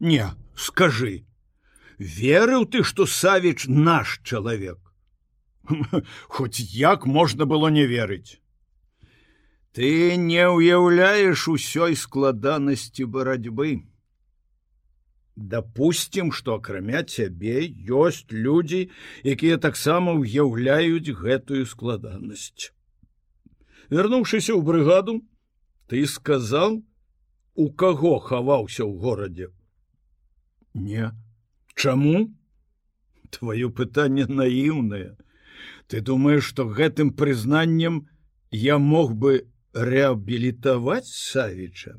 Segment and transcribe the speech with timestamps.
[0.00, 1.26] Не, скажы,
[1.98, 4.78] верыў ты, што Савіч наш чалавек.
[6.28, 8.38] Хоць як можна было не верыць.
[9.74, 13.82] Ты не ўяўляеш усёй складанасці барацьбы.
[15.34, 18.90] Дапусцім, што акрамя цябе ёсць людзі,
[19.22, 22.70] якія таксама ўяўляюць гэтую складанасць.
[23.90, 25.22] Вярнуўшыся ў брыгаду,
[25.86, 26.82] ты сказаў,
[27.54, 29.54] у каго хаваўся ў горадзе.
[30.74, 31.12] Не,
[31.74, 32.34] Чаму?
[33.30, 35.16] Твоё пытанне наіўнае.
[35.86, 38.08] Ты думаеш, што гэтым прызнаннем
[38.50, 41.96] я мог бы реабілітаваць Савіча?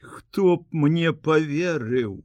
[0.00, 2.24] Хто б мне поверыў?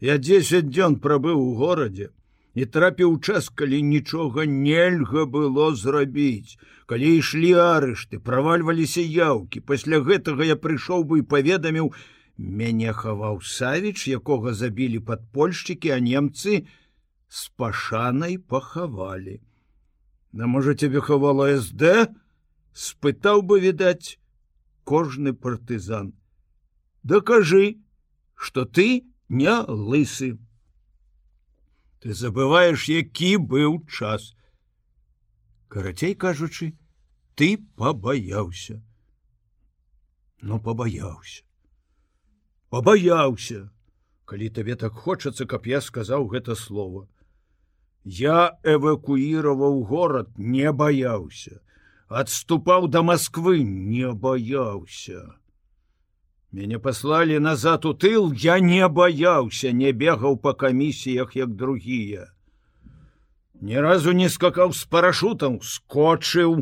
[0.00, 2.10] Я 10 дзён прабыў у горадзе
[2.54, 6.58] і трапіў час, калі нічога нельга было зрабіць.
[6.86, 9.60] Калі ішлі арышты, правальваліся яўкі.
[9.60, 11.92] Пасля гэтага я прыйшоў бы і паведаміў,
[12.40, 16.64] мяне хаваў Савіч, якога забілі падпольшчыкі, а немцы
[17.28, 19.40] з пашанай пахавалі.
[20.32, 22.08] На можа цябе хавала СД,
[22.72, 24.16] спытаў бы відаць
[24.84, 26.14] кожны партызан.
[27.02, 27.76] Дакажы,
[28.34, 30.38] што ты, не лысы.
[32.00, 34.32] Ты забываеш, які быў час.
[35.68, 36.72] Карацей кажучы,
[37.36, 38.80] ты пабаяўся.
[40.40, 41.44] Ну пабаяўся.
[42.70, 43.68] Пабаяўся,
[44.30, 47.08] калі табе так хочацца, каб я сказаў гэта слово.
[48.04, 51.58] Я эвакуіраваў горад, не баяўся,
[52.08, 55.22] адступаў да Масквы, не баяўся.
[56.52, 62.26] Мяне паслалі назад у тыл, я не баяўся, не бегаў па камісіях як другія.
[63.60, 66.54] Ні разу не скакаў з парашутам, скочыў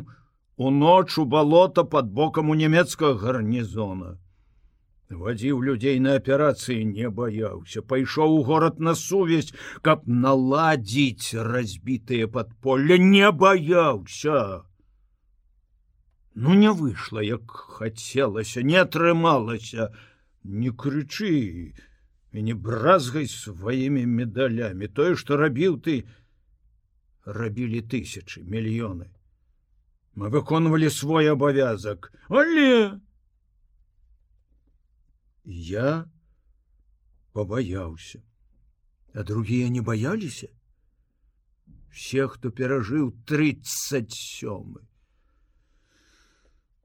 [0.57, 4.17] у ноч у балота под бокам у нямецкага гарнізона.
[5.11, 12.99] Вадзіў людзей на аперацыі не баяўся, пайшоў у горад на сувязь, каб наладзіць разбітыя падполля,
[13.01, 14.69] не баяўся.
[16.35, 19.89] Ну не выйшла, як хацелася, не атрымалася,
[20.45, 21.73] не крычы
[22.33, 24.93] і не бразгай сваімі медалямі.
[24.93, 26.05] Тое, што рабіў ты,
[27.25, 29.09] рабілі тысячи, мільёны.
[30.15, 33.01] Мы выконвалі свой абавязак, але
[35.49, 36.11] я
[37.33, 38.23] побаяўся,
[39.15, 40.49] а другія не баяліся.
[41.91, 44.77] Все, хто перажыў 37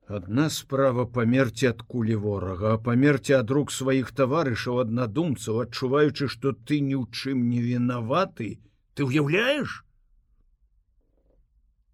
[0.07, 6.51] Адна справа памерці ад кулі ворага, а памерці ад рук сваіх таварышаў аднадумцаў, адчуваючы, што
[6.51, 8.59] ты ні ў чым не вінаваты,
[8.95, 9.83] ты ўяўляеш?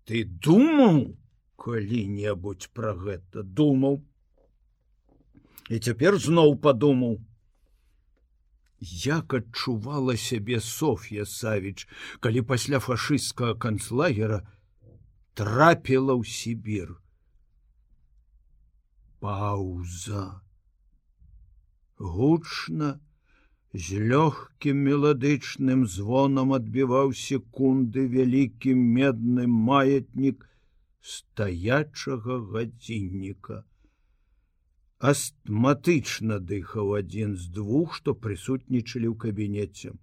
[0.09, 1.17] Ты думаў
[1.57, 4.01] калі-небудзь пра гэта думаў.
[5.69, 7.19] І цяпер зноў падумаў.
[8.81, 11.85] Як адчувала сябе Соф'я Савіч,
[12.25, 14.39] калі пасля фашысцкага канцлагера
[15.37, 16.95] трапіла ў Сібір.
[19.19, 20.41] Пауза.
[21.99, 22.91] Гучна
[23.73, 30.47] з лёгкім меладычным звонам адбіваў секунды вялікі медны маятнік
[31.13, 33.65] стаячага гадзінніка
[34.99, 39.95] астматычна дыхаў адзін з двух што прысутнічалі ў кабінеце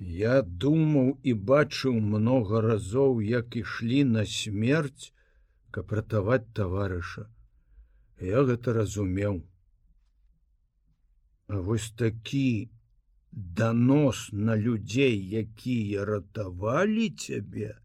[0.00, 5.12] я думаў і бачыў много разоў як ішлі на смерць
[5.70, 7.26] каб ратаваць таварыша.
[8.20, 9.42] Я гэта разумеў.
[11.48, 12.70] А вось такі
[13.32, 17.76] данос на людзей, якія ратавалі цябе,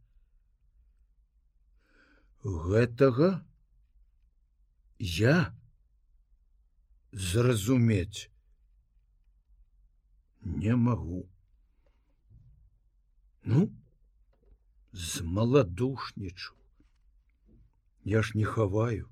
[2.43, 3.29] гэтага
[4.99, 5.53] я
[7.11, 8.29] зразумець
[10.41, 11.29] не магу.
[13.43, 13.71] Ну,
[14.93, 16.53] з маладушнічу
[18.03, 19.09] я ж не хаваю.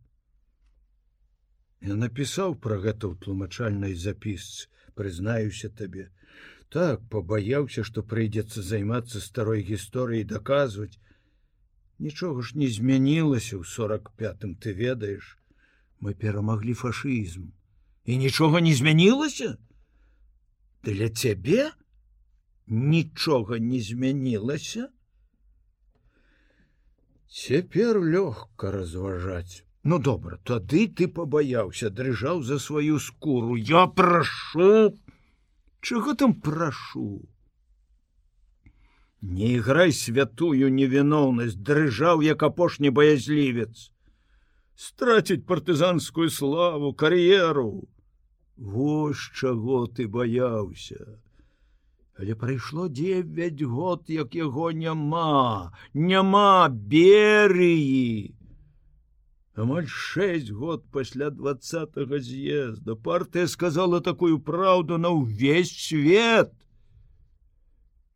[1.82, 6.10] Я напісаў пра гэта ў тлумачальнай запісцы прызнаюся табе.
[6.70, 10.98] Так пабаяўся што прыйдзецца займацца старой гісторыяй даказваць.
[12.00, 15.38] Нічога ж не змянілася ў сорок пятым ты ведаеш
[16.04, 17.48] мы перамаглі фашызм
[18.06, 19.54] і нічога не змянілася
[20.84, 21.72] для цябе
[22.68, 24.90] нічога не змянілася
[27.34, 29.64] Цяпер лёгка разважаць.
[29.84, 33.56] Ну добра, тады ты пабаяўся, дрыжаў за сваю скуру.
[33.56, 34.94] Я прашу,
[35.82, 37.28] Чого там прашу?
[39.22, 43.93] Не іграй святую невіноўнасць, дрыжаў як апошні баязлівец.
[44.76, 47.88] Страціць партызанскую славу, кар'еру.
[48.58, 51.20] Вось чаго ты баяўся.
[52.18, 58.36] Але прайшло девять год, як яго няма, няма берыі.
[59.56, 66.52] Амаль шесть год пасля двадцатого з'езда партыя сказала такую праўду на ўвесь свет.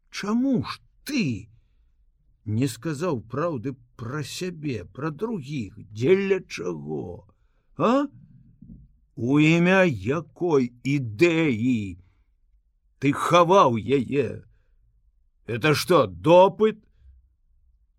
[0.10, 1.50] Чаму ж ты
[2.46, 7.28] не сказаў праўды пра сябе, пра другіх, дзеля чаго?
[7.78, 8.08] А?
[9.18, 11.98] У імя якой ідэі
[13.02, 14.44] ты хаваў яе?
[15.46, 16.78] Это что, допыт?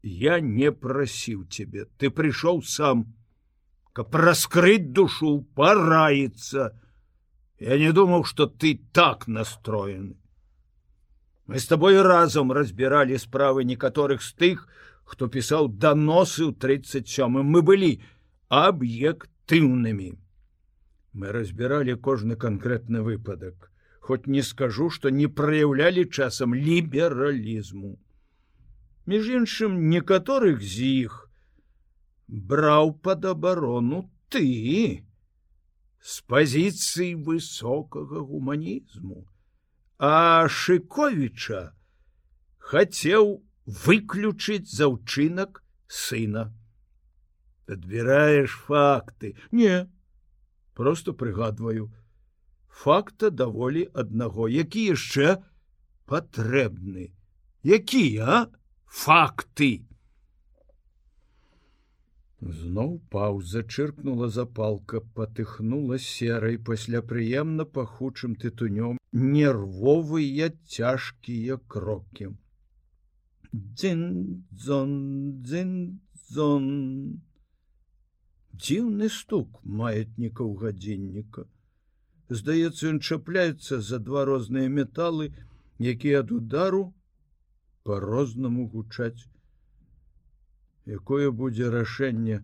[0.02, 3.06] Я не прасіў цябе, ты прыйшоў сам,
[3.92, 6.70] каб раскрыть душу, параіцца.
[7.58, 10.14] Я не думаў, что ты так настроены.
[11.46, 14.68] Мы с тобой разом разбіралі справы некаторых з тых,
[15.08, 17.92] хто пісаў даносы ў 37 мы былі
[18.52, 20.10] аб'ектыўнымі
[21.20, 23.70] мы разбіралі кожны канкрэтны выпадак
[24.08, 27.94] хоць не скажу што не праяўлялі часам лібералізму
[29.14, 31.18] між іншым некаторых з іх
[32.52, 34.04] браў пад абарону
[34.36, 34.44] ты
[36.12, 39.24] з пазіцыі высокага гуманізму
[39.98, 41.66] а шыковіча
[42.70, 43.38] хацеў
[43.68, 46.48] выключыць за ўчынак сына.
[47.68, 49.36] Адбіраеш факты.
[49.52, 49.88] Не
[50.72, 51.92] просто прыгадваю
[52.68, 55.36] факта даволі аднаго які яшчэ
[56.08, 57.10] патрэбны
[57.76, 58.48] якія
[59.02, 59.70] факты.
[62.40, 68.96] Зноў паўза чыркнула запалка патыхнула серай пасля прыемна пахучым тытунём.
[69.12, 72.30] Нервовыя цяжкія крокі
[73.52, 74.02] дзін
[74.52, 74.92] зон
[75.42, 76.66] дзін зон
[78.52, 81.46] дзіўны стук маятнікаў гадзінніка.
[82.28, 85.32] Здаецца, ён чапляецца за два розныя металы,
[85.80, 86.92] якія ад удару
[87.88, 89.24] по-рознаму гучаць.
[90.84, 92.42] Якое будзе рашэнне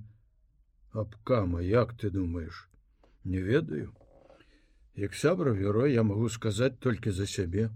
[0.93, 2.69] абкама, як ты думаеш,
[3.25, 3.93] не ведаю.
[4.95, 7.71] Як сябра верой я магу сказаць толькі за сябе.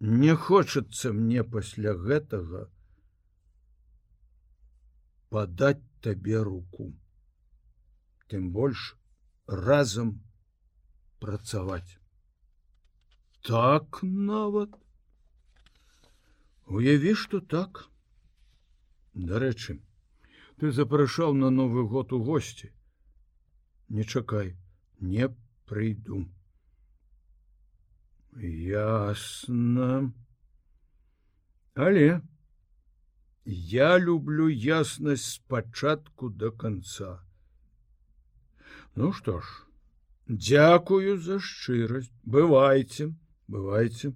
[0.00, 2.66] Не хочацца мне пасля гэтага
[5.30, 6.92] падаць табе руку.
[8.28, 8.94] Тым больш
[9.48, 10.20] разам
[11.18, 11.98] працаваць.
[13.40, 14.76] Так нават.
[16.66, 17.88] Уяві что так.
[19.14, 19.80] Дарэчы
[20.60, 22.72] ты запрашаў на новы год у госці.
[23.88, 24.56] Не чакай
[25.00, 25.28] не
[25.64, 26.26] прыйду
[28.40, 30.12] ясна
[31.74, 32.20] але
[33.44, 37.22] Я люблю яснасць спачатку до конца.
[38.96, 39.66] Ну что ж,
[40.28, 43.14] Дякую за шчырасць, бывайце,
[43.46, 44.10] бывайце.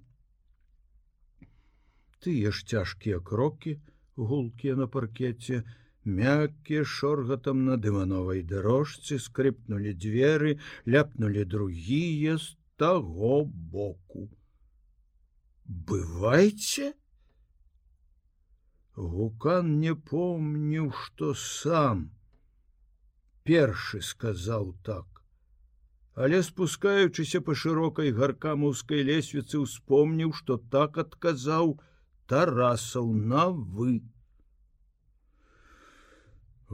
[2.19, 3.79] Тыя ж цяжкія крокі,
[4.19, 5.63] гулкія на паркеце,
[6.03, 14.29] мяккія шоргатам на дывановай дарожцы скрипнули дзверы, ляпнули другія з таго боку.
[15.65, 16.93] Бывайце,
[18.95, 22.01] Гукан не помніў, што сам
[23.49, 25.21] першы сказаў так.
[26.13, 31.77] Але спускаючыся па шырокай гаркамаўскай лесвіцы успомніў, што так адказаў
[32.33, 33.45] тарасаў на
[33.77, 34.01] вы.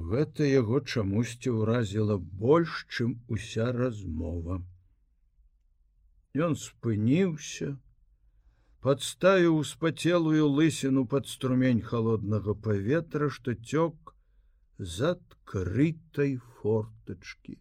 [0.10, 4.60] Гэта яго чамусьці ўразіла больш, чым уся размова.
[6.46, 7.75] Ён спыніўся,
[8.88, 14.13] подставіў спацелую лысіну под струмень холоднага паветра что цёк
[14.77, 17.58] з адкрытай фортачки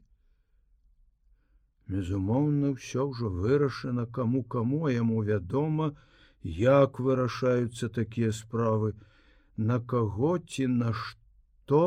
[1.88, 5.90] безумоўна все ўжо вырашана кому кому яму вядома
[6.61, 8.95] як вырашаюцца такія справы
[9.56, 11.83] на каго ці на што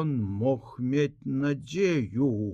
[0.00, 2.52] ён мог мець надзею у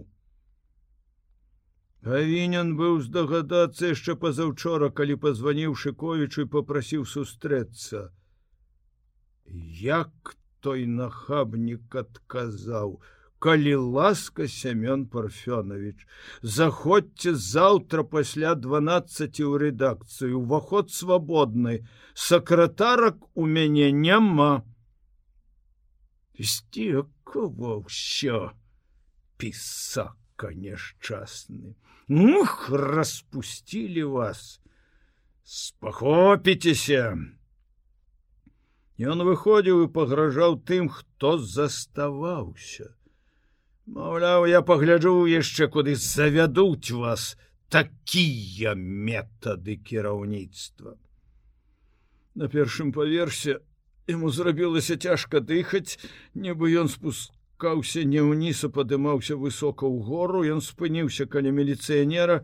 [2.02, 8.10] Павінен быў здагадацца яшчэ пазаўчора, калі пазваніў шыковічу і попрасіў сустрэцца.
[9.86, 10.34] Як
[10.66, 12.98] той нахабнік адказаў:
[13.42, 16.06] Калі ласка Семён Парфёнович,
[16.42, 24.62] заходзьце заўтра пасля 12 у рэдакцыю, уваход свабодны, сакратарак у мяне няма.
[26.38, 28.50] Сцікова ўсё
[29.38, 31.74] пісака няшчасны.
[32.08, 34.60] Ух, распустили вас.
[35.44, 37.18] Спахопіцеся.
[39.02, 42.92] Ён выходзіў і пагражаў тым, хто заставаўся.
[43.86, 47.34] Маўляў, я пагляджу яшчэ куды завядуць вас
[47.72, 50.94] такія метады кіраўніцтва.
[52.34, 53.58] На першым паверсе
[54.06, 55.98] ему зрабілася цяжка дыхаць,
[56.34, 56.88] нібы ён
[57.62, 62.42] спускаўся не ўніз, а падымаўся высока ў гору, ён спыніўся каля міліцыянера,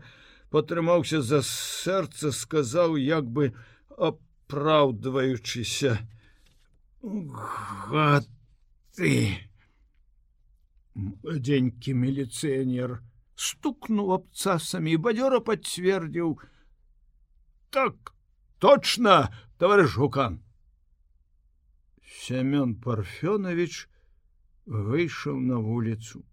[0.49, 3.51] патрымаўся за сэрца, сказаў як бы
[3.99, 5.99] апраўдваючыся:
[8.95, 9.43] ты!
[10.95, 13.03] Дзенькі міліцыянер
[13.35, 16.39] стукнуў абцасамі і бадзёра пацвердзіў:
[17.71, 18.15] Так
[18.59, 19.27] точно,
[19.59, 20.39] товарищ гукан.
[22.07, 23.89] Семён Парфёнович
[24.69, 26.23] выйшаў на вуліцу.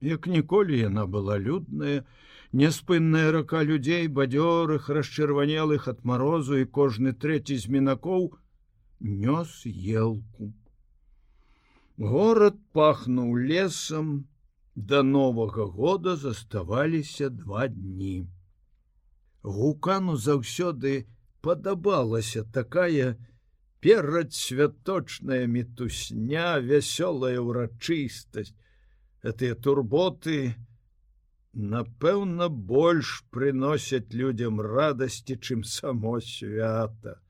[0.00, 2.06] Як ніколі яна была людная,
[2.52, 8.32] няспынная рака людзей, бадзёрых, расчырванелых ад марозу і кожны трэці з мінакоў
[9.00, 10.52] нёс елку.
[11.98, 14.24] Горад пахнуў лесам,
[14.74, 18.26] да новага года заставаліся два дні.
[19.42, 21.06] Гукану заўсёды
[21.40, 23.16] падабалася такая
[23.80, 28.52] перадсвяточная мітусня, вясёлая ўрачыстасць.
[29.24, 30.54] Гэтыя турботы,
[31.52, 37.20] напэўна, больш прыносяць людзям радасці, чым само свята.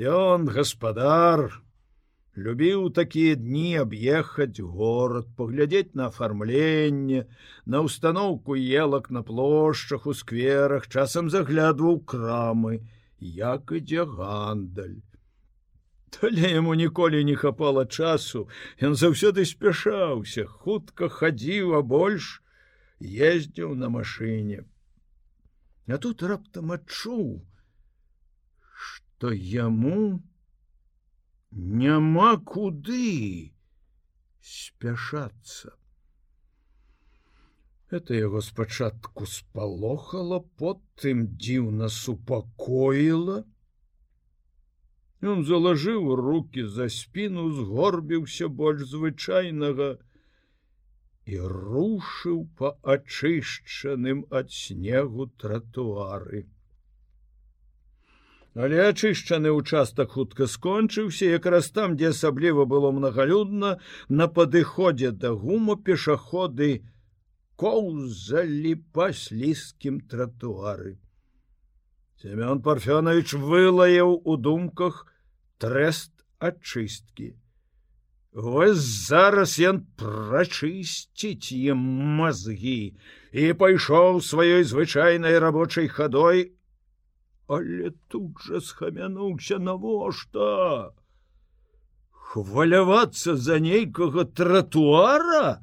[0.00, 1.52] Ён гаспадар,
[2.36, 7.24] любіў такія дні аб'ехаць горад паглядзець на афармленне
[7.64, 12.80] на установку елак на плошчах у скверах часам заглядваў крамы
[13.20, 14.98] як ідзе гандаль
[16.22, 18.44] але яму ніколі не хапала часу
[18.88, 22.42] ён заўсёды спяшаўся хутка хадзіў а больш
[23.30, 24.62] ездзіў на машыне
[25.88, 27.26] а тут раптам адчуў
[28.86, 30.22] что яму
[31.54, 33.54] няма куды
[34.44, 35.72] спяшацца.
[37.90, 43.44] Это яго спачатку спалохала, потым дзіўна супакоіла.
[45.24, 49.86] Ён залажыў руки за спіну, згорбіўся больш звычайнага
[51.24, 56.42] і рушыў па ачышчаным ад снегу тратуары.
[58.54, 63.78] Але ачышчаны ўчастак хутка скончыўся, якраз там, дзе асабліва было мнагалюдна,
[64.08, 66.84] на падыходзе да гуму пешаходы
[67.56, 70.94] коўзалі па слізкім тратуары.
[72.20, 75.02] Семён Парфёнович вылаяў у думках
[75.64, 76.12] трэст
[76.44, 77.32] ачысткі.
[78.34, 81.80] Вось зараз ён прачысціць ім
[82.18, 82.80] мазгі
[83.32, 86.52] і пайшоў сваёй звычайнай рабочай хадой.
[87.48, 90.92] Але тут жа схамянуўся навошта?
[92.10, 95.62] Хвалявацца за нейкага тратуара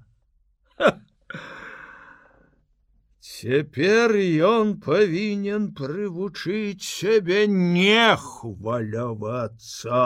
[3.22, 4.16] цяпер
[4.50, 10.01] ён павінен прывучыць сябе не хвалявацца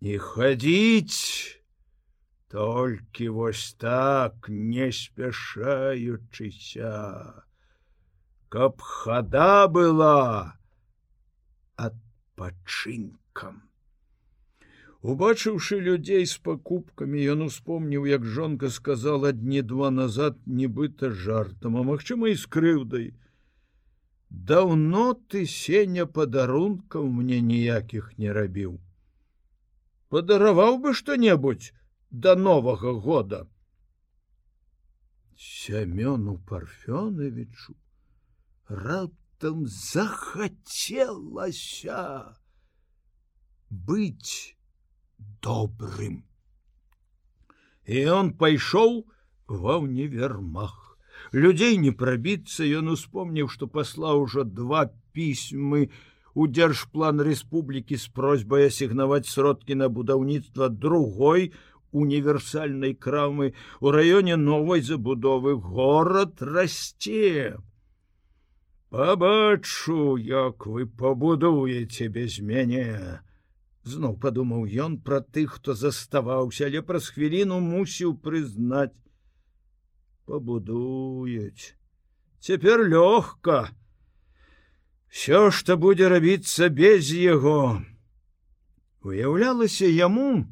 [0.00, 1.60] і хадзіць
[2.54, 6.94] толькі вось так не спяшаючыся
[8.50, 10.58] каб хада была
[11.76, 13.69] адпачынкам.
[15.02, 21.82] Убачыўшы людзей з пакупкамі, ён успомніў, як жонка сказала дні два назад нібыта жартам, а
[21.88, 23.06] магчыма і з крыўдай.
[24.28, 28.76] Даўно ты сеня падарункаў мне ніякіх не рабіў.
[30.12, 31.72] Падараваў бы што-небудзь
[32.10, 33.48] да новага года.
[35.40, 37.74] Сямёну парфёновичу
[38.68, 40.76] раптам захацелася
[43.70, 44.59] быць
[45.42, 46.24] добрым.
[47.86, 49.06] І он пайшоў
[49.48, 50.98] ва універмах.
[51.32, 55.90] Людзей не прабіцца, ён успомніў, што паслаў ужо два пісьмы
[56.34, 61.52] у дзяржплан рэспублікі з просьбай асігнаваць сродкі на будаўніцтва другой
[61.90, 67.58] універсальнай крамы у раёне новай забудовы горад расце
[68.90, 73.22] Пабачу, як вы пабудуеце без мяне.
[73.82, 78.92] Зноў падумаў ён пра тых, хто заставаўся, але праз хвіліну мусіў прызнаць:
[80.28, 81.74] пабудуюць.
[82.40, 83.72] Цяпер лёгка.
[85.08, 87.80] Всё, што будзе рабіцца без яго.
[89.00, 90.44] Уяўлялася яму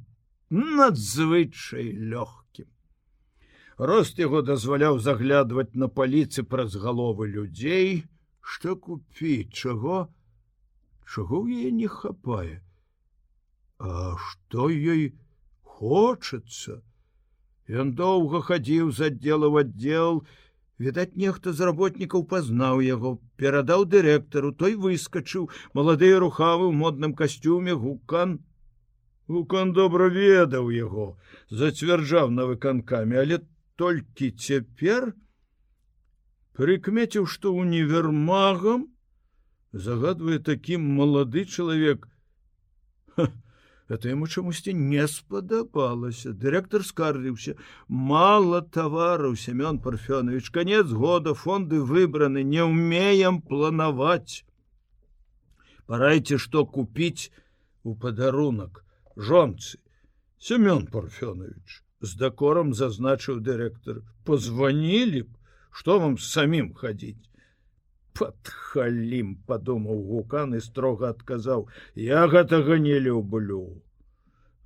[0.50, 2.68] надзвычай лёгкім.
[3.76, 8.04] Рост яго дазваляў заглядваць на паліцы праз галовы людзей,
[8.40, 10.08] что купіць чаго
[11.04, 12.64] чаго ў яе не хапае
[13.78, 15.14] а что ёй
[15.62, 16.82] хочется
[17.68, 20.24] Ён доўга хадзіў з аддзела в аддзел,
[20.78, 27.74] Відаць, нехта з работнікаў пазнаў яго, перадаў дырэктару, той выскачыў, маладыя рухавы ў модным касцюме
[27.74, 28.38] гукан.
[29.26, 31.18] Гукан добра ведаў яго,
[31.50, 33.40] зацвярджаў на выканкамі, але
[33.74, 35.10] толькі цяпер
[36.54, 38.86] прыкмеціў, што універмагам
[39.74, 42.06] загадвае такім малады чалавек,
[43.88, 47.56] это ему чамусьці не спадабалася дырэктар скардзіўся
[47.88, 50.50] мало тавараў семён парфёнович.
[50.50, 52.44] Конец года фонды выбраны.
[52.44, 54.44] Не умеем планаваць
[55.86, 57.32] парайце что купіць
[57.82, 58.84] у падарунак
[59.16, 59.80] жонцы
[60.38, 65.38] семён парфёнович з дакором зазначыў дырэктар позвонілі б.
[65.70, 67.27] Что вам самім хадзіць
[68.18, 71.68] подхалім подумаў гукан і строга адказаў
[72.04, 73.62] я гэтага не люблю.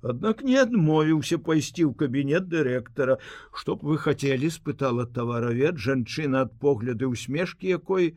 [0.03, 3.15] Аднак не адмовіўся пайсці ў кабінет дырэктара
[3.61, 8.11] чтоб вы хацелі спытала таваравед жанчына ад погляды усмешкі якой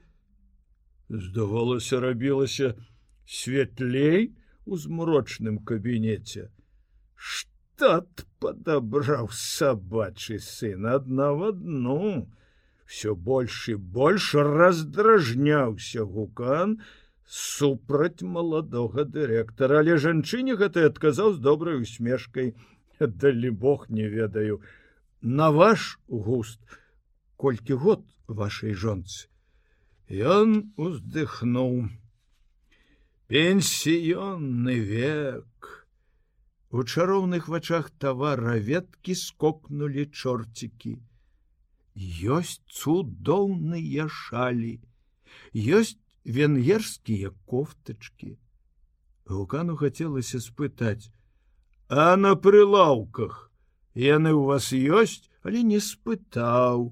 [1.09, 2.75] здавалася рабілася
[3.39, 4.33] светлей
[4.67, 6.49] у змрочным кабінеце
[7.15, 12.01] штат падабраў сабачы сын адна в одну
[12.87, 16.79] все больш і больш раздражняўся гукан
[17.27, 22.55] супраць маладога дырэктара але жанчыне гэты адказаў з добрай усмешкай.
[23.01, 24.63] Далі бог не ведаю.
[25.21, 26.61] На ваш густ
[27.37, 29.27] колькі год вашай жонцы?
[30.09, 31.91] Ён уздыхнуў.
[33.27, 35.91] Пенсіённы век.
[36.71, 40.97] У чароўных вачах тавараветкі скокнули чорцікі
[42.39, 44.75] ёсць цудоўныя шалі
[45.81, 48.37] ёсць венгерскія кофтачки
[49.27, 51.11] гукану хацелася спытаць
[51.89, 53.47] а на прылаўках
[53.95, 55.31] яны у вас ёсць?
[55.47, 56.91] Але не спытаў.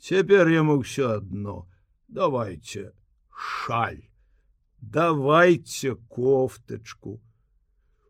[0.00, 1.68] Цяпер яму ўсё адно.
[2.08, 2.96] Давайте
[3.36, 4.00] шаль
[4.92, 7.20] давайте кофтачку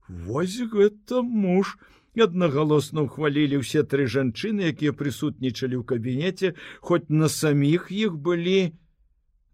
[0.08, 1.78] Вось гэта муж
[2.22, 8.76] аднагалосна ўхвалілі ўсе тры жанчыны, якія прысутнічалі ў кабінеце, хоць на саміх іх былі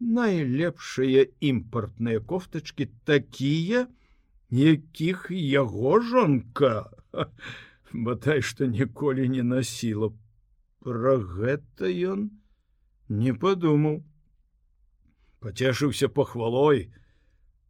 [0.00, 3.88] найлепшыя імпартныя кофтачки такія,
[4.50, 6.90] якіх яго жонка
[7.92, 10.12] бадай што ніколі не насіла.
[10.80, 12.30] Пра гэта ён
[13.08, 14.00] не падумаў.
[15.40, 16.92] Пацешыўся пахвалой,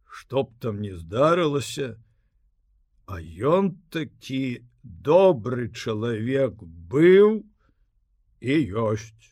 [0.07, 1.97] што б там не здарылася,
[3.11, 7.43] А ён такі добры чалавек быў
[8.41, 9.31] і ёсць.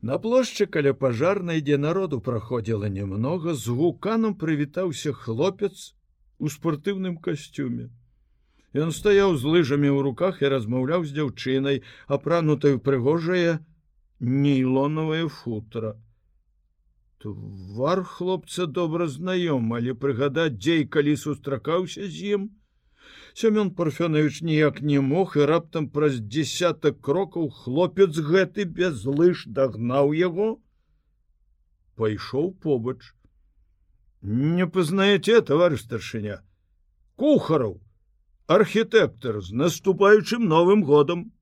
[0.00, 5.94] На плошчы каля пажарнай, дзе народу праходзіла нямнога, з гуканам прывітаўся хлопец
[6.38, 7.88] у спартыўным касцюме.
[8.76, 13.64] Ён стаяў з лыжамі ў руках і размаўляў з дзяўчынай, апранутай прыгожае
[14.20, 15.96] нейлонавае футра.
[17.18, 22.50] Твар хлопца добра знаём, але прыгадаць дзей, калі сустракаўся з ім,
[23.34, 30.14] Семён парфёнович ніяк не мог і раптам праз десятак крокаў хлопец гэты без лыж дагнаў
[30.16, 30.48] яго.
[31.96, 33.12] Пайшоў побач.
[34.22, 36.40] Не пазнаеце товарищ старшыня
[37.16, 37.80] кухараў
[38.46, 41.32] архітэктор з наступаючым новым годам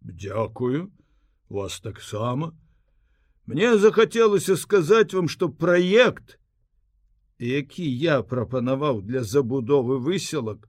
[0.00, 0.90] дзякую
[1.48, 2.52] вас таксама.
[3.46, 6.38] Мне захацелася сказаць вам что праект
[7.38, 10.68] які я прапанаваў для забудовы выселак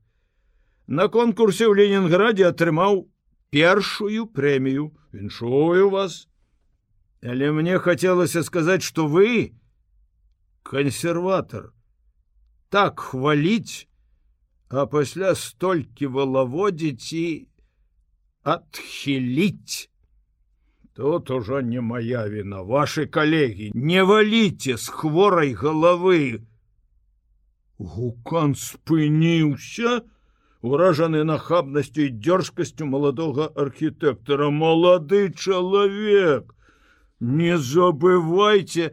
[0.90, 3.06] на конкурсе ў Ленінграде атрымаў
[3.54, 6.26] першую прэмію віншую вас.
[7.22, 9.54] Але мне хацелася сказаць что вы
[10.66, 11.70] кансерватор
[12.74, 13.86] так хваліць
[14.70, 17.26] а пасля столькі валаводзіць і
[18.42, 19.90] адхіліць
[20.94, 22.62] тут ужо не моя вина.
[22.62, 26.42] Ваши калегі не валіце з хворай головы.
[27.78, 30.02] Гукан спыніўся
[30.62, 34.50] уражаны нахабнасцю і дзёрзкасцю маладога архітэктара.
[34.50, 36.54] Малады чалавек
[37.20, 38.92] не забывайте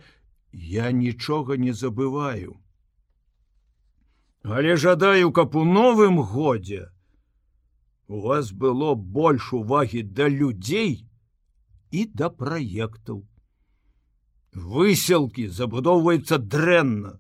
[0.52, 2.58] я нічога не забываю.
[4.44, 6.90] Але жадаю каб у новым годзе
[8.08, 11.04] у вас было больш увагі да людзей
[11.92, 13.28] і да праектаў.
[14.56, 17.20] Выселкі забудоўваецца дрэнна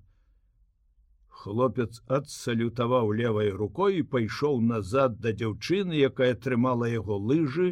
[1.47, 7.69] хлопец адсалютаваў левой рукой і пайшоў назад да дзяўчыны, якая трымала яго лыжы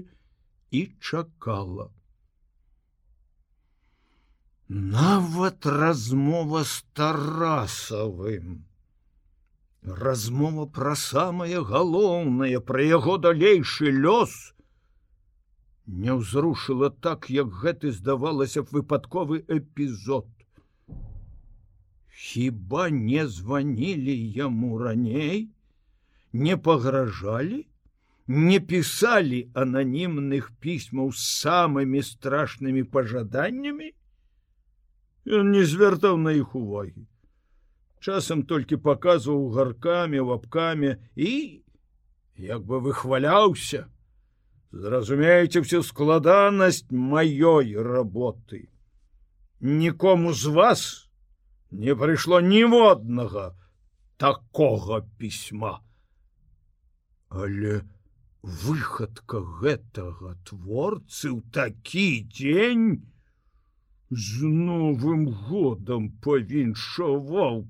[0.72, 1.90] і чакала.
[4.68, 8.64] Нават размова з тарасавым.
[9.86, 14.34] размова пра самае галоўнае пра яго далейшы лёс
[15.86, 20.26] не ўзрушыла так як гэты здавалася б выпадковы эпізод
[22.16, 25.50] хіба не званілі яму раней?
[26.34, 27.68] Не пагражалі?
[28.28, 33.92] Не пісалі ананімных пісьмаў з самымі страшнымі пажаданнямі?
[35.28, 37.04] Ён не звяртаў на іх увагі.
[38.00, 41.62] Часам толькі паказваў гаркамі лапкамі і
[42.38, 43.86] як бы выхваляўся
[44.72, 48.70] зразумееце всю складанасць маёй работы.
[49.60, 51.05] Нікому з вас
[51.72, 53.56] не прыйшло ніводнага
[54.18, 55.80] такога пісьма
[57.30, 57.82] але
[58.42, 63.06] выхадка гэтага творцы ў такі дзень
[64.12, 67.66] з новым годам павіншаваў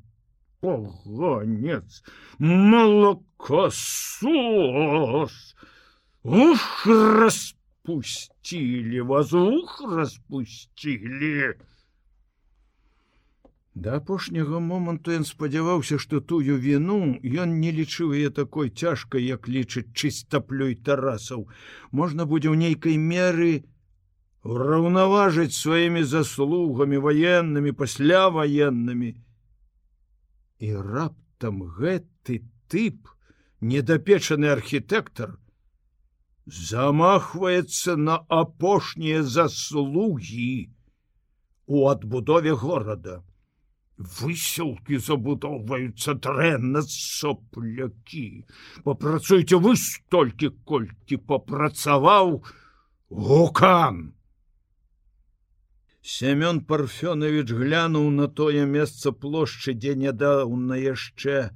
[0.61, 2.03] поганец
[2.39, 3.73] молокосос
[6.25, 11.55] Ух, распустили вас, ух, распустили.
[13.75, 16.99] Да апошняга моманту ён спадзяваўся, што тую віну
[17.43, 21.43] ён не лічыў яе такой цяжкай, як лічыць чыстаплёй тарасаў.
[21.91, 23.67] Можна будзе ў нейкай меры
[24.47, 29.11] ураўнаважыць сваімі заслугамі ваеннымі пасля ваеннымі.
[30.63, 32.39] І раптам гэты
[32.71, 33.11] тып,
[33.59, 35.35] недапечаны архітэктар,
[36.47, 40.71] замахваецца на апошнія заслугі
[41.67, 43.21] у адбудове горада.
[43.97, 48.43] Высілкі забудоўваюцца дрэнна соплякі.
[48.83, 52.43] Папрацуйце вы столькі, колькі папрацаваў
[53.09, 54.11] гукан.
[56.05, 61.55] Семён Парфёнович глянуў на тое месца плошчы, дзе нядаўна яшчэ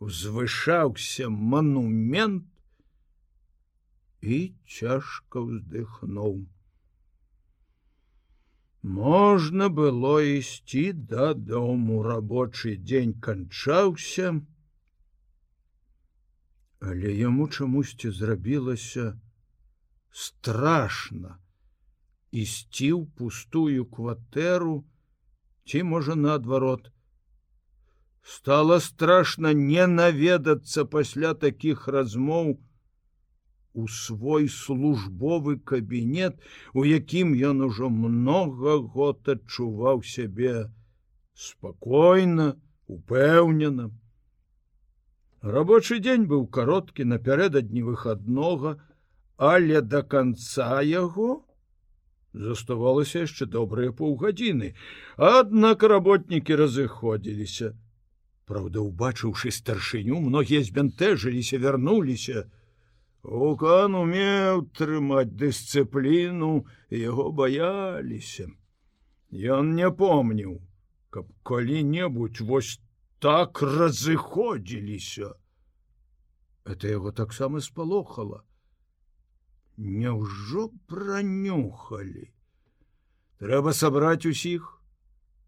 [0.00, 2.44] узвышаўся манумент
[4.20, 6.44] і цяжка ўздыхнуў.
[8.82, 14.40] Можна было ісці дадому рабочий дзень канчаўся,
[16.80, 19.20] але яму чамусьці зрабілася
[20.10, 21.36] страшно
[22.32, 24.80] ісці ў пустую кватэру
[25.68, 26.88] ці можа наадварот.
[28.22, 32.56] Стало страшно не наведацца пасля такіх размоў,
[33.72, 36.40] у свой службовы кабінет,
[36.74, 40.70] у якім ён ужо много год адчуваў сябе
[41.34, 42.56] спакойна,
[42.86, 43.90] упэўнена.
[45.42, 48.76] Рабочы дзень быў кароткі напярэдадні выходнога,
[49.36, 51.46] але до конца яго
[52.32, 54.74] заставалася яшчэ добрыя паўгадзіны.
[55.16, 57.72] Аднак работнікі разыходзіліся.
[58.50, 62.50] Праўда, убачыўшы старшыню, многія збянтэжыліся, вярнуліся,
[63.22, 68.48] Укан умеў трымаць дысцыпліну, яго баяліся.
[69.30, 70.60] Ён не помніў,
[71.10, 72.80] каб калі-небудзь вось
[73.20, 75.34] так разыходзіліся.
[76.64, 78.42] Это яго таксама спалохала.
[79.76, 82.32] Няўжо пранюхалі.
[83.40, 84.80] Трэба сабраць усіх,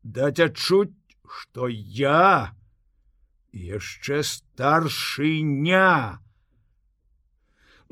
[0.03, 0.93] даць адчуць,
[1.25, 2.53] што я
[3.53, 6.21] яшчэ старшыня,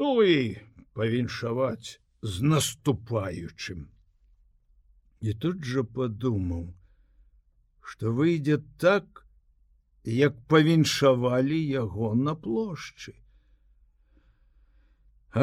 [0.01, 0.57] Ну і
[0.97, 3.81] павіншаваць з наступаючым.
[5.21, 6.63] І тут жа падумаў,
[7.85, 9.21] што выйдзе так,
[10.13, 13.13] як павіншавалі яго на плошчы.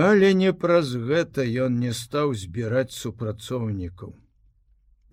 [0.08, 4.18] Але не праз гэта ён не стаў збіраць супрацоўнікаў.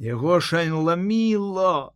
[0.09, 1.92] Яго шайнламіла,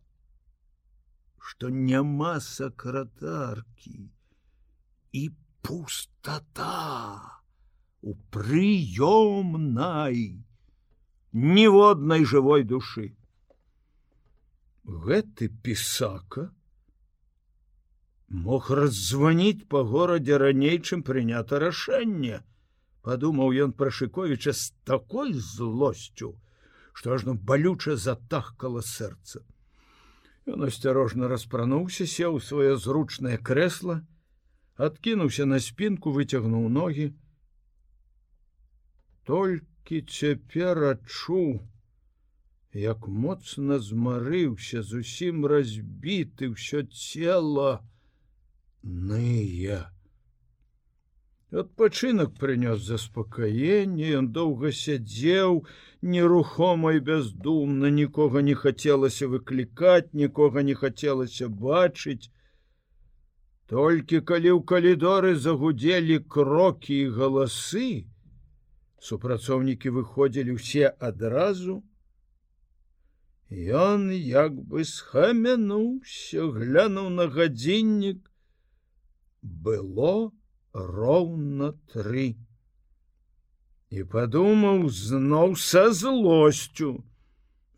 [1.49, 3.97] што няма сакратаркі
[5.23, 5.25] і
[5.65, 7.38] пустата
[8.01, 10.17] у прыёмнай
[11.33, 13.15] ніводнай жывой душы.
[14.85, 16.49] Гэты пісака
[18.29, 22.41] мог раззваніць па горадзе раней, чым прынята рашэнне,
[23.01, 26.37] падумаў ён пра шыковіча з такой злосцю,
[26.93, 29.43] што ажно балюча затахкала сэрца.
[30.49, 34.01] Ён асцярожна распрануўся, сеў сваё зручнае крэсла,
[34.77, 37.13] адкінуўся на спінку, выцягнуў ногі,
[39.29, 41.49] толькі цяпер адчуў,
[42.83, 47.69] як моцна змарыўся зусім разбіты ўсё цела
[49.11, 49.77] ные.
[51.61, 55.63] Адпачынак прынёс заспакаенне, ён доўга сядзеў,
[56.01, 62.33] нерухома і бяздумна, нікога не хацелася выклікаць, нікога не хацелася бачыць.
[63.69, 67.89] Толькі калі ў калідоры загудзелі крокі і галасы,
[69.01, 71.83] супрацоўнікі выходзілі ўсе адразу,
[73.49, 78.29] Ён як бы схамянуўся, глянуў на гадзіннік,
[79.41, 80.29] было
[80.73, 82.37] роўна тры.
[83.89, 87.01] І падумаў зноў са злосцю.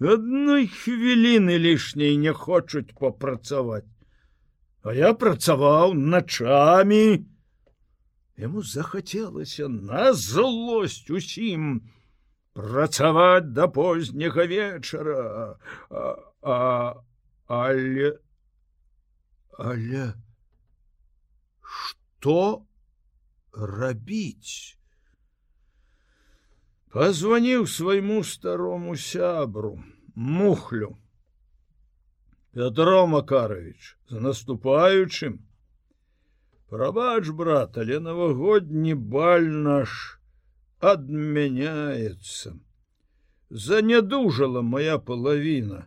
[0.01, 3.87] Адной хвіліны лішняй не хочуць папрацаваць.
[4.83, 7.30] А я працаваў начамі.
[8.37, 11.81] Яму захацелася на злосць усім
[12.53, 15.57] працаваць да позняга вечара,
[15.89, 16.59] а, а,
[17.47, 18.17] але
[19.57, 20.13] але
[21.61, 22.65] што
[23.53, 24.77] рабіць?
[26.91, 29.83] Позвоніў свайму старому сябру,
[30.15, 30.97] мухлю.
[32.51, 35.39] Петро Макарович, за наступаючым.
[36.71, 39.95] Прабач, брат, але навагодні баль наш
[40.79, 42.51] адмяняецца.
[43.49, 45.81] Занядужала моя палавіна.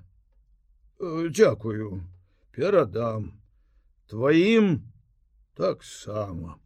[1.38, 2.04] Дзякую,
[2.52, 3.32] перадам.
[4.12, 4.68] Тваім
[5.56, 6.60] таксама.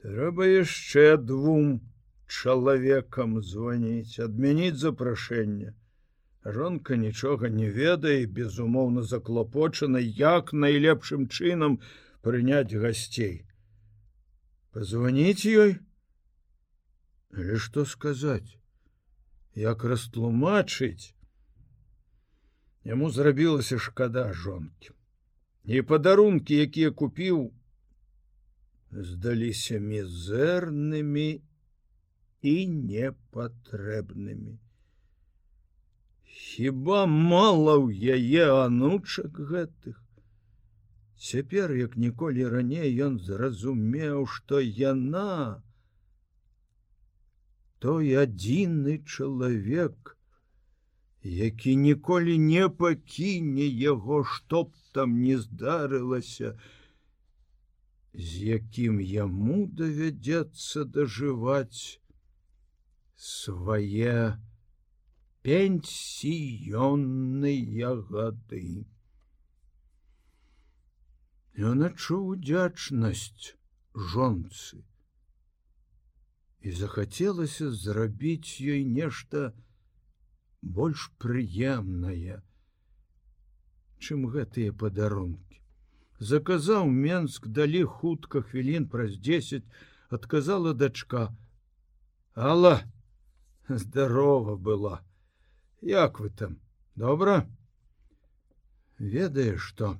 [0.00, 1.76] Трэба яшчэ двум
[2.24, 5.76] чалавекам званіць, адмяніць запрашэнне
[6.44, 11.80] жонка нічога не ведае безумоўна заклапочана як найлепшым чынам
[12.26, 13.36] прыняць гасцей
[14.76, 15.76] позвоніць ёй
[17.36, 18.56] или что сказаць
[19.66, 21.14] як растлумачыць
[22.94, 24.94] яму зрабілася шкада жонкі
[25.68, 27.46] і падарункі якія купіў
[28.90, 31.28] здаліся мізэрнымі
[32.42, 34.58] і непатрэбнымі.
[36.24, 39.98] Хіба мала ў яе анучак гэтых.
[41.18, 45.62] Цяпер, як ніколі раней ён зразумеў, што яна
[47.82, 50.14] той адзіны чалавек,
[51.22, 56.58] які ніколі не пакіне яго, што б там не здарылася,
[58.14, 61.98] з якім яму давядзецца дажываць
[63.18, 64.38] свае,
[65.42, 68.86] пенсіённыя гады.
[71.58, 73.54] Ён адчуў удзячнасць
[73.94, 74.78] жонцы.
[76.62, 79.50] І захацелася зрабіць ёй нешта
[80.62, 82.38] больш прыемнае,
[83.98, 85.58] чым гэтыя падарункі.
[86.18, 89.66] Заказаў Менск далі хутка хвілін праз 10
[90.10, 91.34] адказала дачка:
[92.34, 92.82] Алла
[93.68, 95.02] здарова была.
[95.80, 96.60] Як вы там?
[96.94, 97.48] Добра?
[98.98, 99.98] Ведаеш что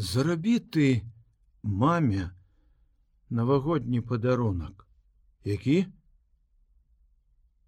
[0.00, 0.86] зарабі ты
[1.62, 2.30] маме
[3.28, 4.86] навагодні падарунак
[5.44, 5.86] які?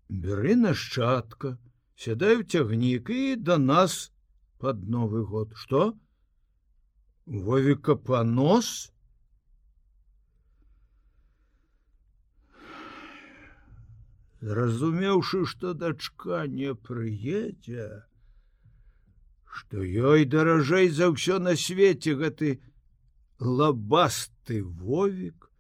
[0.09, 1.59] Бяры нашчадка
[1.97, 4.13] сядай у цягнік і да нас
[4.59, 5.53] под новы год.
[5.57, 5.95] Что
[7.27, 8.93] вовіка панос
[14.41, 18.05] зразумеўшы что дачка не прыедзе
[19.53, 22.61] что ёй даражэй за ўсё на свеце гэты
[23.39, 25.53] лабасты вовік.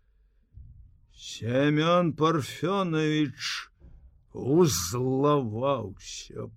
[1.13, 3.69] Семён парфёнович
[4.33, 6.49] узлаваўся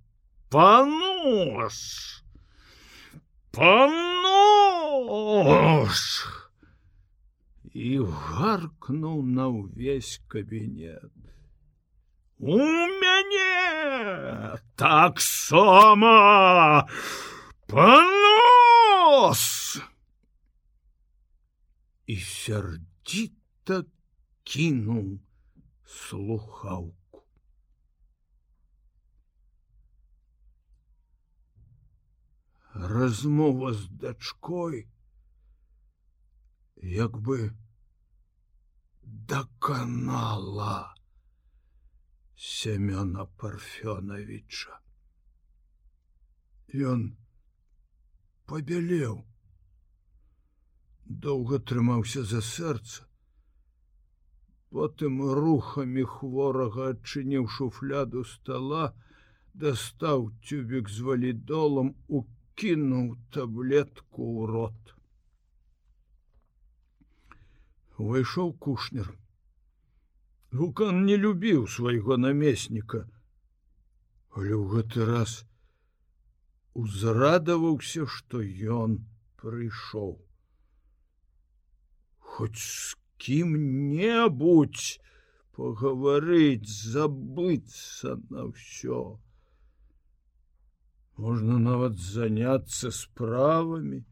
[0.49, 2.23] панос
[3.51, 5.03] панос
[7.75, 11.11] і гаркнуў на ўвесь кабінет
[12.39, 12.57] у
[13.01, 16.09] мяне таксама
[17.71, 19.43] панос
[22.05, 23.83] і сярдзіта
[24.43, 25.19] кінуў
[25.85, 27.23] слухаўку
[32.75, 34.87] размова з дачкой
[36.83, 37.55] як бы
[39.03, 40.94] даканала
[42.45, 44.75] семёна парфёновича.
[46.89, 47.01] Ён
[48.45, 49.23] пабялеў
[51.25, 53.07] доўга трымаўся за сэрца.
[54.75, 58.85] Потым рухамі хворага адчыніў шуфляду стола
[59.65, 64.81] дастаў тюбік з валідолам укінуў таблетку ў рот.
[67.97, 69.15] Увайшоў кушнер
[70.55, 73.01] Гукан не любіў свайго намесніка,
[74.35, 75.33] але ў гэты раз
[76.81, 78.43] узрадаваўся, што
[78.75, 78.93] ён
[79.41, 80.13] прыйшоў.
[82.35, 84.87] Хоць з кім-небудзь
[85.57, 89.01] пагаварыць забыцца на ўсё.
[91.17, 94.03] Можна нават заняцца справамі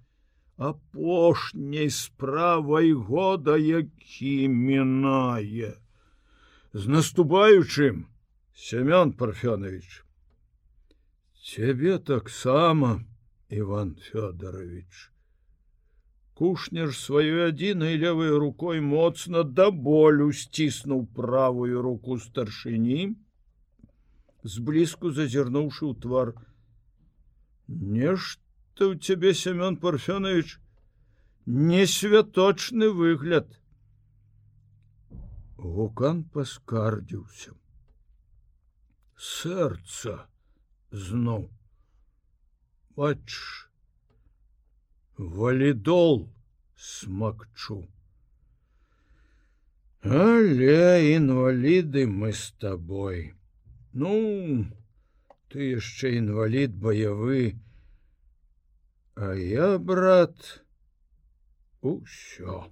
[0.58, 5.72] апошняй справай года які мінае
[6.74, 8.06] з наступаючым
[8.58, 10.04] семён парфёнович.
[11.38, 13.06] Цябе таксама
[13.50, 15.14] иван федорович
[16.34, 23.14] кушнер сваёй адзінай левой рукой моцна да болю сціснуў правую руку старшыні
[24.44, 26.34] зблізку зазірнуўшы ў твар.
[27.68, 30.58] Нешта у цябе семён парфёнович?
[31.46, 33.48] Не святочны выгляд
[35.64, 37.56] гукан паскардзіўся.
[39.16, 40.16] Сэрца
[40.92, 41.48] зноў.
[42.96, 43.40] Бач
[45.18, 46.28] валідол
[46.76, 47.80] смакчу.
[50.04, 53.34] Але інваліды мы з табой.
[53.94, 54.68] Ну
[55.48, 57.56] ты яшчэ інвалід баявы.
[59.16, 60.66] А я брат
[61.82, 62.68] усё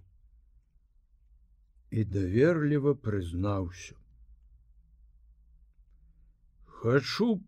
[1.92, 3.96] і даверліва прызнаўся
[6.82, 7.42] хочу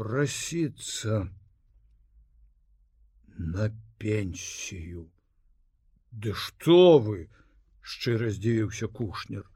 [0.00, 1.20] проситься
[3.38, 5.04] на пенсію
[6.12, 7.28] да что вы
[7.92, 9.46] шчыра здзівіўся кушнер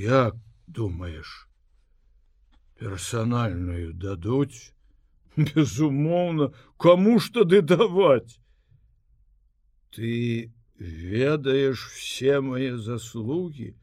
[0.00, 1.50] як думаешь
[2.80, 4.72] персональную дадуць?
[5.36, 8.40] Безумоўна кому ж тады даваць?
[9.94, 13.76] Ты ведаеш все мои заслуги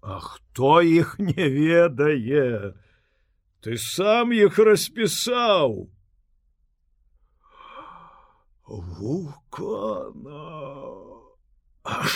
[0.00, 2.74] а хто іх не ведае?
[3.60, 5.90] Ты сам іх распісаў.
[8.68, 10.46] Вулкана!
[11.82, 12.14] Аж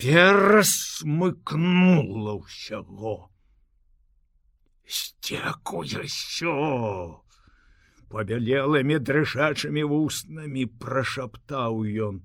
[0.00, 3.28] перасмыкнула ўсяго.
[4.86, 7.22] Сцякуе що
[8.10, 12.22] пабялелымі дрыжачымі вуснамі прашаптаў ён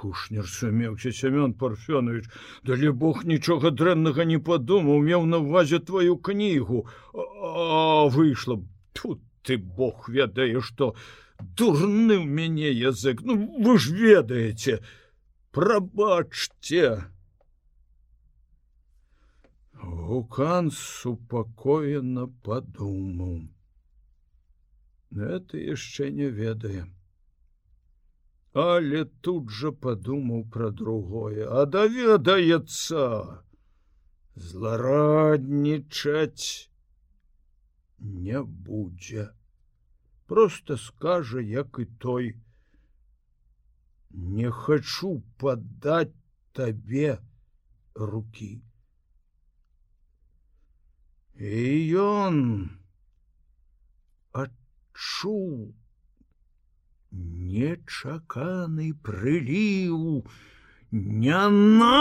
[0.00, 2.28] кушнер сумеўся семён парфёнович
[2.68, 6.86] далі бог нічога дрэннага не падумаў меў на увазе твою кнігу.
[8.16, 8.56] Выйшла
[9.00, 10.94] тут ты бог ведае што.
[11.40, 13.20] Дурны ў мяне язык.
[13.28, 14.80] Ну вы ж ведаеце.
[15.56, 17.08] Прабачце.
[19.80, 23.48] Гукан супакоена падумаў.
[25.16, 26.94] Это яшчэ не ведаем
[28.52, 33.42] але тут жа падумаў пра другое а даведаецца
[34.34, 36.70] злараднічаць
[38.00, 39.30] не будзе.
[40.26, 42.34] Просто скажа як і той
[44.10, 46.14] не хачу падаць
[46.52, 47.18] табе
[47.94, 48.62] руки
[51.40, 52.36] і ён
[54.32, 55.72] адчуў
[57.12, 60.24] нечаканы прыліў
[60.90, 61.94] нянавісці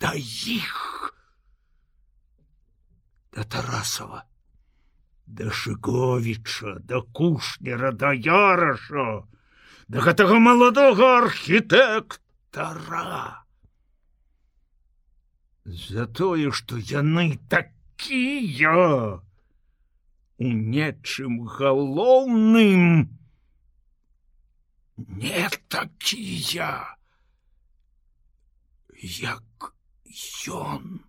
[0.00, 1.14] да іх.
[3.32, 4.24] Да тарасова
[5.26, 9.24] да шыковіча да кушнера да яраша
[9.88, 12.18] да гэтага маладога архітэктара.
[15.64, 19.22] За тое што яны такія
[20.42, 23.18] у нечым галоўным.
[24.96, 26.96] Не такія
[29.00, 29.74] як
[30.48, 31.00] ён